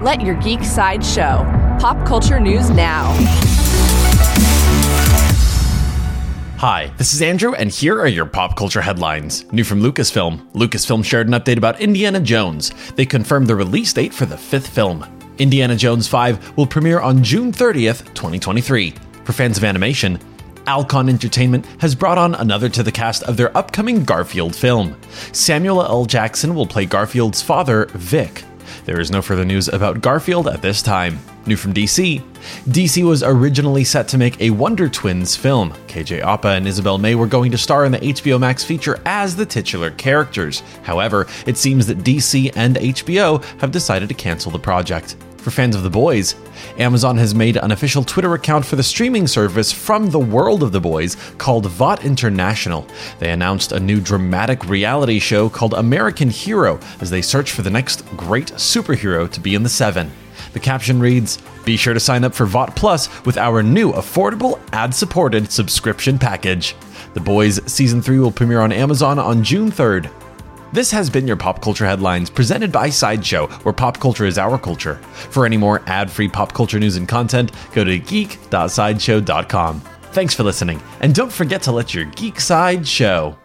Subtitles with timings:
[0.00, 1.44] Let your geek side show.
[1.78, 3.12] Pop culture news now.
[6.56, 9.44] Hi, this is Andrew, and here are your pop culture headlines.
[9.52, 10.52] New from Lucasfilm.
[10.52, 12.70] Lucasfilm shared an update about Indiana Jones.
[12.92, 15.04] They confirmed the release date for the fifth film.
[15.36, 18.94] Indiana Jones 5 will premiere on June 30th, 2023.
[19.24, 20.18] For fans of animation,
[20.66, 24.98] Alcon Entertainment has brought on another to the cast of their upcoming Garfield film.
[25.32, 26.06] Samuel L.
[26.06, 28.44] Jackson will play Garfield's father, Vic.
[28.84, 31.18] There is no further news about Garfield at this time.
[31.46, 32.22] New from DC.
[32.68, 35.72] DC was originally set to make a Wonder Twins film.
[35.88, 39.36] KJ Apa and Isabel May were going to star in the HBO Max feature as
[39.36, 40.62] the titular characters.
[40.82, 45.16] However, it seems that DC and HBO have decided to cancel the project.
[45.40, 46.34] For fans of The Boys,
[46.76, 50.72] Amazon has made an official Twitter account for the streaming service from the world of
[50.72, 52.86] The Boys called Vought International.
[53.20, 57.70] They announced a new dramatic reality show called American Hero as they search for the
[57.70, 60.10] next great superhero to be in the Seven.
[60.52, 64.60] The caption reads Be sure to sign up for Vought Plus with our new affordable,
[64.72, 66.76] ad supported subscription package.
[67.14, 70.10] The Boys Season 3 will premiere on Amazon on June 3rd.
[70.72, 74.56] This has been your Pop Culture Headlines presented by Sideshow, where pop culture is our
[74.56, 74.94] culture.
[75.30, 79.80] For any more ad free pop culture news and content, go to geek.sideshow.com.
[80.12, 83.36] Thanks for listening, and don't forget to let your geek side show.